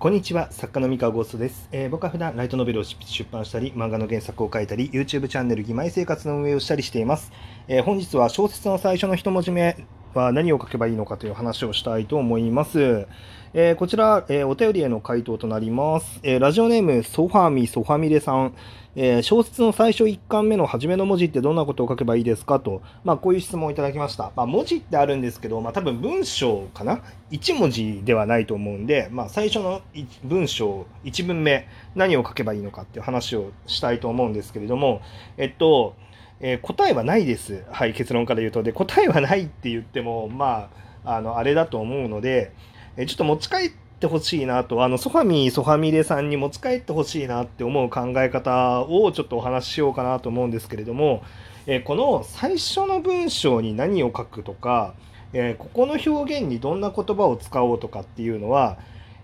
[0.00, 7.32] こんにちは作家の三河ゴーストです、えー、僕は普段ライトノベルを出版したり漫画の原作を書いたり YouTube チャンネル「義妹生活」の運営をしたりしています、
[7.66, 9.76] えー、本日は小説の最初の一文字目
[10.14, 13.06] は何を書けばいいのかという話をしたいと思います。
[13.54, 16.20] えー、こちら、えー、お便りへの回答となります。
[16.22, 18.54] えー、ラジオネーム、ソファミソファミレさん。
[19.00, 24.32] え小説の最初1巻目の初めの文字ってどんなことを書けばいいですかと、まあ、こういう質問をいただきました。
[24.34, 27.00] まあ、文字ってあるんですけど、まあ、多分文章かな
[27.30, 29.82] ?1 文字ではないと思うんで、まあ、最初の
[30.24, 35.00] 文章、1文目、何を書けばいいのかっていう話をしたいと思うんですけれども、
[35.36, 35.94] えっと、
[36.40, 37.64] えー、答えはないです。
[37.70, 38.62] はい、結論から言うと。
[38.62, 40.70] で、答えはないって言っても、ま
[41.04, 42.52] あ、あの、あれだと思うので、
[42.96, 43.70] えー、ちょっと持ち帰っ
[44.00, 51.22] てほしいなと、あの、ソファミー、ソファミレさんに持ち帰ってほしいなって思う考え方をちょっとお話ししようかなと思うんですけれども、
[51.66, 54.94] えー、この最初の文章に何を書くとか、
[55.32, 58.78] えここの表現にどんな言葉を使おうとかっていうのは、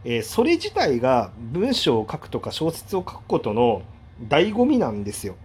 [0.04, 3.82] えそれ自体が文章を書くとか小説を書くことの
[4.28, 5.36] 醍醐味なんですよ。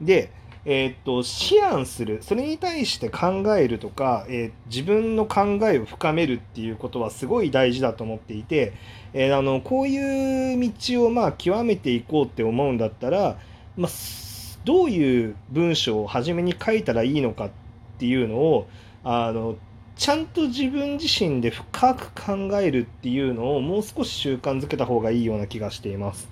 [0.00, 0.30] で、
[0.68, 8.72] えー、っと思案するそれに対して考えるとか、えー、自分の考えを深めるっていうことはすごい大事だと思っていて、
[9.12, 13.38] えー、あのこういう道をまあ極めていこうって思うんだったら、
[13.76, 13.92] まあ、
[14.64, 17.50] どういう文章を初めに書いたらいいのかっ
[17.98, 18.68] ていうのを
[19.04, 19.54] あの
[19.94, 26.28] ちゃんと自分自身で深く考えるっていうのをもう少し習慣づけた方がいいような気がしています。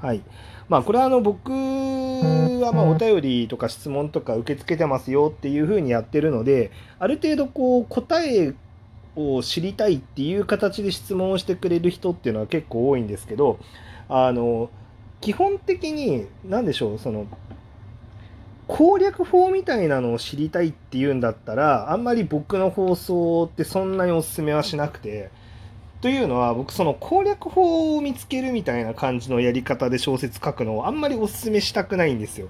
[0.00, 0.22] はい。
[0.68, 8.54] まあ、これはあの僕はまお便りとか質問とか受け付けてますよっていうふうにやってるので、ある程度こう答え
[9.14, 13.58] を知りたいっていう形で質問をしてくれる人っていうのは結構多いんですけど、
[14.08, 14.70] あの、
[15.20, 17.26] 基本的に何でしょう、その、
[18.66, 25.30] 攻略法みたいなのを知りたいっていうんだったら、あんまり僕の放送ってそんなにおすすめはしなくて、
[26.06, 32.46] というのは僕その攻略法を見つけるみたいな感じのやり方で小説書くのをあんまりおすすめしたくないんですよ。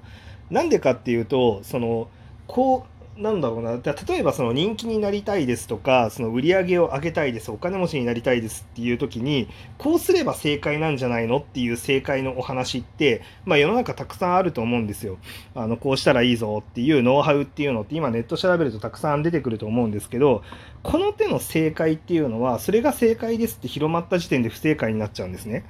[0.50, 2.08] なんでかっていうとその
[2.46, 3.72] こうなんだろうな。
[3.76, 15.16] 例えばその人気になりたいですとかその売り上げを上げたいですお金持ちになりたいですっていう時にこうすれば正解なんじゃないのっていう正解のお話って、まあ、世の中たくさんあると思うんですよ。
[15.54, 20.42] あのこうしたらいいぞっていうノウハウっていうのって今ネット調べるとたくさん出てくると思うんですけど
[20.82, 25.64] この手の正解っていうのはそれが正解ですって広まった時点で不正解になっちゃうんですね。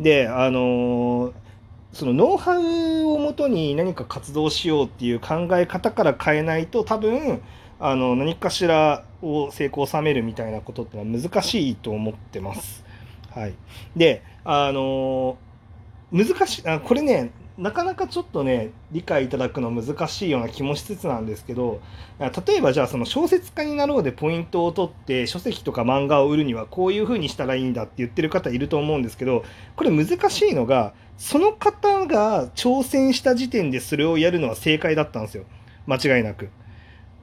[0.00, 1.32] であのー
[1.94, 2.62] そのノウハウ
[3.06, 7.40] をもとに何か活動しようっていう考え方から変えないと多分
[7.78, 12.84] あの何かしらを成功収めるみたいなことってのは難しいと思ってます。
[13.30, 13.54] はい、
[13.96, 15.36] であの
[16.12, 21.80] 難しいあこれねなかなかちょっとね理解いただくの難しいような気もしつつなんですけど
[22.18, 29.44] 例えばじゃあその小説家になろうでポイントを取って書籍とか漫画を売るにはこういうふうにしたらいいんだって言ってる方いると思うんですけど
[29.76, 35.44] これ難しいのがその方が挑戦した時点でそれをやるのは正解だったんですよ
[35.86, 36.48] 間違いなく。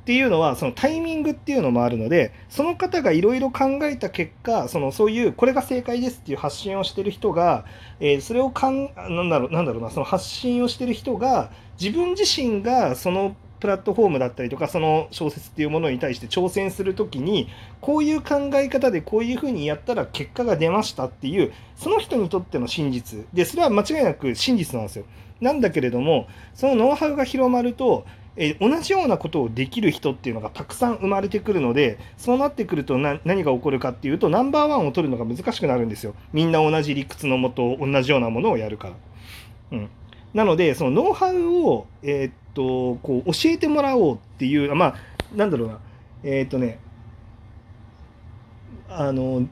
[0.01, 7.65] っていうのはそのタイミングっていうのもあるのでその方がいろいろ考えた結果そのそういうこれが正解ですっていう発信をしてる人が、
[7.99, 17.47] えー、それをかんなんだろうなんだろうなその発信をしてる人が自分自身がそのプラットフォームだったりとかその小説っていうものに対して挑戦する時に
[17.79, 25.05] こういう考え方でこういうふうにやったら結果が出ましたっていうその人にとっての真実でそれは間違いなく真実なんですよ。
[25.41, 28.05] なんだけれどもそのノウハウが広まると
[28.37, 36.15] え同じようなことをできる人っていうのがたくさん生まれてくるのでそうなってくると何が起こるかっていうとナンバーワンを取るのが難しくなるんですよ。
[36.31, 38.93] みんな同じ理屈のもと同じようなものをやるから。
[39.71, 39.89] うん、
[40.33, 44.95] なのでそのノウハウを、えー、っとこう教えてもらおうっていうまあ
[45.35, 45.79] なんだろうな。
[46.23, 46.79] えー、っとね
[48.87, 49.47] あの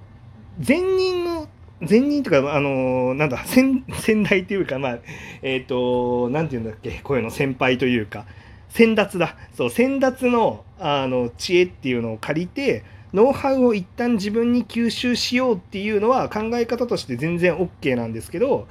[0.66, 1.48] 前任の
[1.82, 5.00] 前任とか、あのなんだ、先先代というか、まあ、
[5.42, 8.26] えっ、と、なんていうんだっけ、こういうの先輩というか、
[8.70, 9.36] 先達だ。
[9.56, 18.68] そう、先達のあの知恵っていうのを借りて、ノウハウを一旦自分に吸収しようっていうのは考え方として全然 OK なんですけど、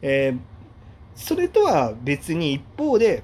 [0.00, 0.38] えー、
[1.16, 3.22] それとは別に一方で、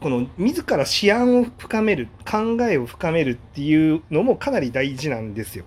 [0.00, 5.64] この自ら思案を深める、考えを深めるっていうのもかなり大事なんですよ。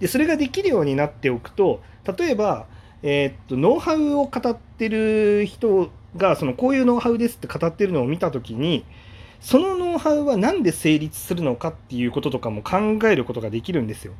[0.00, 1.82] で、それができるようになっておくと、
[2.18, 2.66] 例えば、
[3.02, 8.84] えー、っと、ノウハウを語ってる人がそのこういうノウハウですって語ってるのを見た時に
[9.40, 14.12] そのノウハウは何で成立するのかっていうこととかも考えることができるんですよ。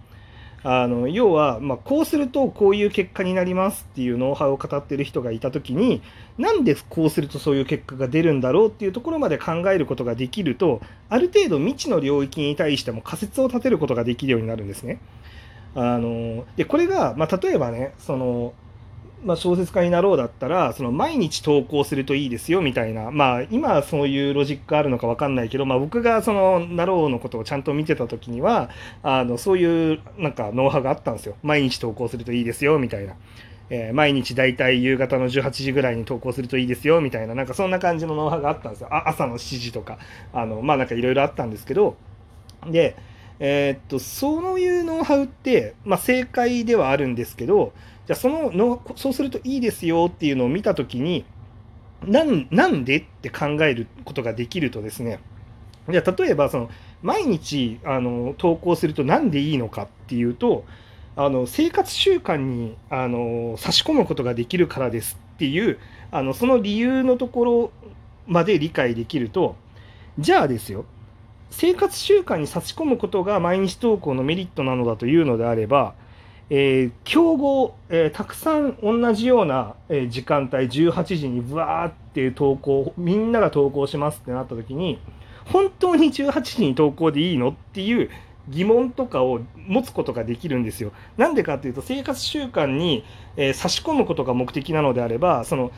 [0.62, 6.02] あの要は、ま、こうするとこういう結果になりますっていうノウハウを語ってる人がいた時に
[6.36, 15.00] なんでこうするとそういう結果が出るんだろうっていうところまで考えることができるとある程度未知の領域に対しても仮説を立てることができるようになるんですね。
[15.74, 18.52] あのでこれが、まあ、例えばねその、
[19.24, 28.70] まあ、小説家になろうだったらその毎日投稿するといいですよみたいな、まあ、今そういうロジックあるのか分かんないけど、まあ、僕がそのなろうのことをちゃんと見てた時には
[29.02, 31.36] あのそういうなんかノウハウがあったんですよ。
[31.42, 33.14] 毎日投稿するといいですよみたいな。
[33.72, 37.34] えー、毎日だいたい夕方の18時ぐらいに投稿するといいですよみたいな。
[37.34, 38.88] なんかそんな感じのノウハウがあったんですよ。
[38.90, 39.98] あ朝の7時とか。
[40.32, 41.96] あのまあなんかいろいろあったんですけど。
[42.66, 42.96] で
[43.38, 47.72] えー、っとそういうノウハウって、まあ、正解ではあるんですけど
[48.10, 51.24] じゃあそののそうするといいですよっていうのを見た時に
[52.04, 55.20] なんなんでって考えることができるとですね。
[55.88, 56.70] じゃあ例えばその
[57.02, 60.64] 毎日あの投稿すると何でいいのかっていうと
[61.14, 65.78] あの生活習慣にあの差し込むことができるからですっていう
[66.10, 67.72] あのその理由のところ
[68.26, 69.54] まで理解できると
[70.18, 70.84] じゃあですよ
[71.50, 75.94] 生活習慣に差し込むことが毎日投稿のメリットなのだというのであれば、
[76.50, 84.98] えー、競合、えー、たくさん同じような、え時間帯18時にブワーって投稿みんなが投稿しますってなった時に
[85.44, 88.10] 本当に18時に投稿でいいのっていう
[88.48, 90.92] 疑問とかを持つことができるんですよ。
[91.16, 93.04] なんでかっていうと生活習慣に、
[93.36, 95.70] えー、差し込むことが目的なのであればその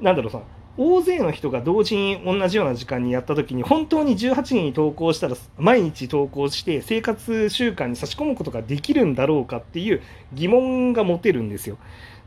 [0.00, 0.40] なんだろうさ
[0.76, 10.00] 大勢の人が同時に同じような時間にやった時に本当に18人に投稿したら毎日投稿して生活習慣に差し込むことができるんだろうかっていう
[10.32, 11.76] 疑問が持てるんですよ。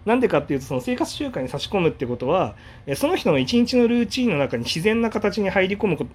[0.06, 2.56] なんでかっていうとその生活習慣に差し込むってことは
[2.95, 6.12] その人の一日のルーチンの中に自然な形に入り込むこと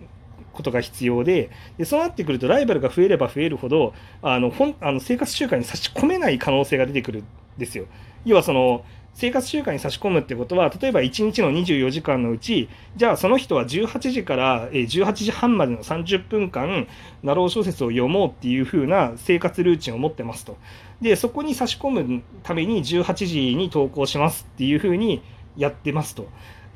[0.59, 7.25] ことが必要ででそうなってくるとライバルが増えれば増えるほどあのほんあの生活習慣に差し込めない可能性が出てくるん
[7.57, 7.87] ですよ。
[8.25, 8.85] 要はその
[9.15, 16.87] 生活習慣に差し込むってことは例えば1日の24時間のうちじゃあその人は18時から18時半までの30分間
[17.23, 20.57] ナロー小説を読もうっていう風な生活ルーチンを持ってますと
[21.01, 25.23] でそこに差し込むために18時に投稿しますっていう風に
[25.57, 26.29] やってますと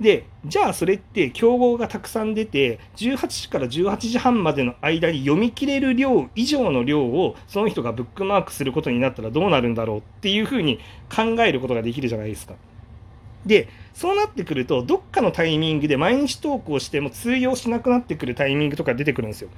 [0.02, 12.54] で、じゃあそれって競合がたくさん出て、18時から18時半までの間に読み切れる量以上の量をその人がブックマークすることになったらどうなるんだろうっていうふうに考えることができるじゃないですか。
[13.46, 19.50] で、そうなってくると、どっかのタイミングで毎日投稿しても通用しなくなってくるタイミングとか出てくるんですよ。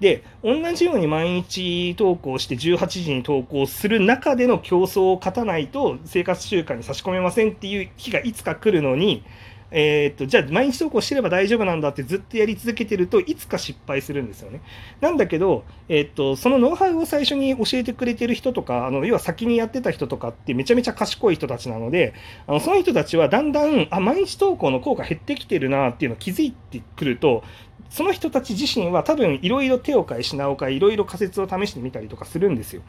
[0.00, 9.22] で、同じように毎日投稿して18時に投稿する中での競争を勝たないと生活習慣に差し込めませんっていう日がいつか来るのに、
[9.76, 14.60] えー、っと、じゃあ毎日投稿してれば大丈夫なんだってずっとやり続けてるといつか失敗するんですよね。
[15.00, 22.14] なんだけど、えー、っと、そのノウハウを最初に教えてくれてる人とか、あの、要は先にやってた人とかってめちゃめちゃ賢い人たちなので、
[22.46, 27.42] あのその人たちはだんだん、あ、毎日投稿の効果減ってきてるなっていうのを気づいてくると、
[27.90, 32.82] その人たち自身は多分いろいろ手を変え品を変えいろいろ仮説を試してみたりとかするんですよ。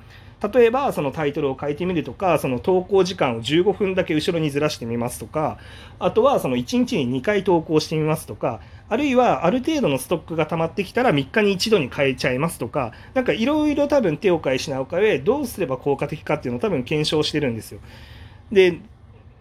[0.51, 5.57] 例えばそのタイトルを変えてみるとかその投稿時間を15分だけ後ろにずらしてみますとか
[5.99, 8.59] あとはその1日に2回投稿してみますとか
[8.89, 17.79] あるいはある程度のストックが溜まってきたら3日に1度に変えちゃいますとかなんかいろいろ多分手を変え品を変えどうすれば効果的かっていうのを多分検証してるんですよ。
[18.51, 18.79] で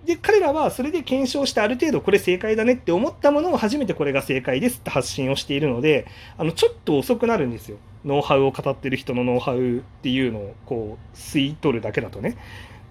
[0.04, 6.06] で、彼らはそれで検証してある程度これ正解だねって思ったものを初めてこれが正解ですって発信をしているので、
[6.36, 7.78] あの、ちょっと遅くなるんですよ。
[8.04, 12.36] ノウハウを語ってる人のノウハウっていうのをこう、吸い取るだけだとね。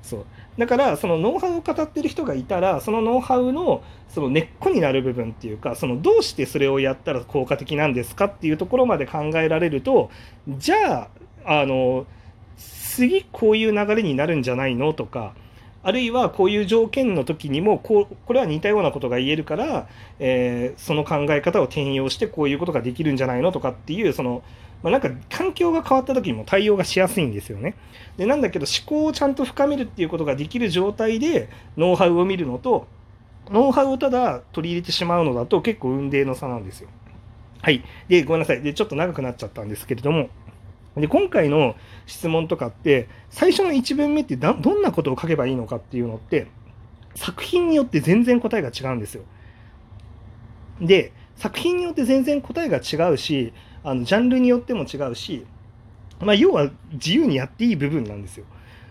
[0.02, 0.26] そう。
[0.58, 10.10] だから、そのノウハウを語ってる人がいたら、そのノウハウのその根っこになる部分っていうか、そのどうしてそれをやったら効果的なんですかっていうところまで考えられると、
[10.48, 11.10] じゃ
[11.46, 12.06] あ、あの、
[12.58, 15.34] 次こういう流れになるんじゃないのとか、
[15.84, 19.88] あるいはこういう条件の時にもこうこれは似たようなことが言えるから、
[20.20, 24.44] えー、その考え方を転用してこういうことができるんじゃないのとかっていうその、
[24.82, 27.76] まあ、なんか環境が変わった時にも対応がしやすいんですよね。
[28.18, 32.88] でなんだけど思考をちゃんと深めるっていうことができる状態でノウハウを見るのと
[33.50, 36.90] ノウハウをただ取り入れてしまうのだと結構運命の差なんですよ。
[37.62, 37.84] はい。
[38.10, 38.62] で、ごめんなさい。
[38.62, 40.30] で、ちょっと長くなっちゃったんですけれども、
[40.96, 46.48] で、今回の質問とかって、最初の1文目ってどんなことを書けばいいのかっていうのって、
[47.16, 49.24] 作品によって全然答えが違うんですよ。
[50.82, 55.46] で、作品によって全然答えが違うし、あのジャンルによっても違うし、
[56.20, 58.46] まあ、要は自由にやっていい部分なんですよ。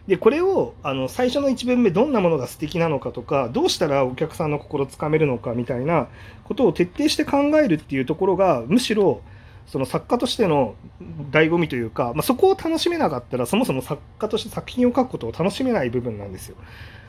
[0.06, 6.08] で、これをあの最初の1文目どんなものが素敵なのかとか、どうしたらお客さんの心をつかめるのかみたいな
[6.44, 9.22] ことを徹底して考えるっていうところが、むしろ
[9.66, 10.74] その作家としての
[11.30, 16.56] 醍醐味というか、まあ、そこを楽しめなかったらそもそも作家として作品を書くことを楽しめない部分なんですよ。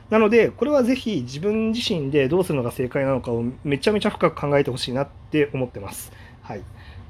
[0.09, 6.11] なのでこれはぜひ自分自身でどうするのが正解なのかをめちゃめちゃ深く考えてほしいなって思ってます。
[6.41, 6.61] はい。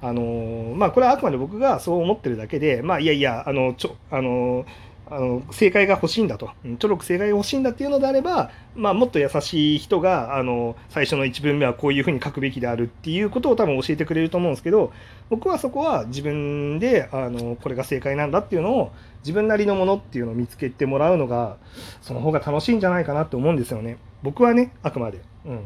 [0.02, 4.66] あのー、まあこれはあくまで僕がそう思ってるだけで、まあいやいや、あの、ちょ、あのー
[5.10, 14.92] あの正解が欲しいんだと、ちょろく正解が欲しいんだっていうのであれば、まあ、もっと優しい人があの最初の1文目はこういうふうに書くべきであるっていうことを多分教えてくれると思うんですけど
[15.30, 21.58] 僕はそこは自分であのこれが正解なんだっていうのを自分なりのものっていうのを見つけてもらうのが
[22.02, 25.22] その方が楽しいんじゃないかなって思うんですよね僕はねあくまで。
[25.46, 25.60] うん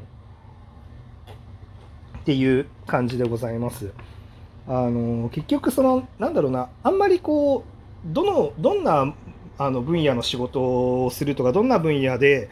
[2.18, 3.94] っていう感じでございます。
[4.68, 9.14] あの結局そのなんだろうなあんまりこうどのどんな
[9.58, 12.50] あの分野の仕事をするとかどんな分野で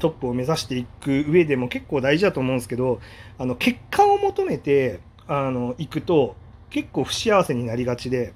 [0.00, 3.00] トップを目指していく上でも結構大事だと思うんですけど
[3.38, 6.36] あの結果を求めてあの行くと
[6.70, 8.32] 結構不幸せになりがちで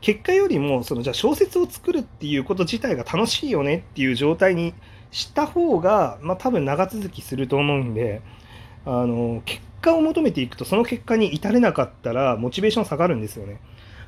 [0.00, 4.74] 結果よりもそのじゃあ小説を作るっていうこと自体が楽しいよねっていう状態に
[5.10, 8.22] した方が、まあ、多分長続きすると思うんで
[8.86, 13.60] あの結果を求めていくとその結果に至れなかったらモチベーション下がるんですよね。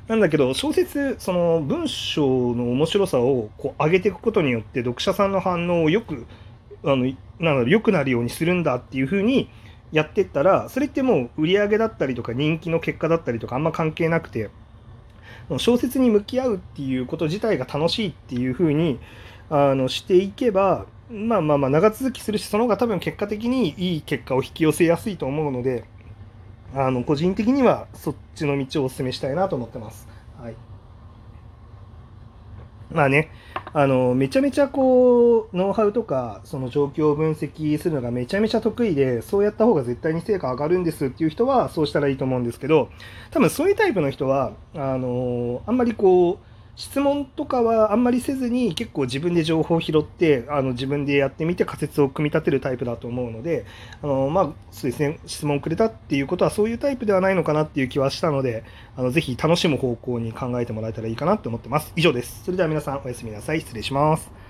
[0.07, 6.25] なんだけど小説その文章の面白さをこう上げていくことによって読者さんの反応をよく
[6.83, 9.49] あのなんだろう良くなるようにするんだっていうふうに
[9.93, 14.49] やってったらそれってもう売り上げだったりとか人気の結果だったりとかあんま関係なくて
[15.57, 18.99] 小説に向き合うっていうこと自体が楽しいっていうふうに
[19.49, 25.85] あのしていけばまあまあまあ長続きするしその方が多分結果的にいい結果を引き寄せやすいと思うので
[26.75, 30.07] あの個人的にはそっちの道をお勧めしたいなと思ってます。
[30.39, 30.55] はい。
[32.91, 33.31] まあね、
[33.73, 42.89] あの、めちゃめちゃこう、ノウハウとか、その状況を分析するのがめちゃめちゃ得意で、そうやった方が絶対に成果上がるんですっていう人は、そうしたらいいと思うんですけど、
[43.31, 53.65] 多分そういうタイプの人は、あの、あんまりこう、質問とかはあんまりせずに結構自分で情報を拾ってあの自分でやってみて仮説を組み立てるタイプだと思うので
[54.01, 58.63] あのまあそうですね質問くれたっていうことはそういうタイプではないのかなっていう気はしたので
[58.97, 61.93] あのぜひ楽しむ方向に考えてもらえたらいいかなと思ってます。
[61.95, 62.43] 以上です。
[62.43, 63.61] それでは皆さんおやすみなさい。
[63.61, 64.42] 失礼します。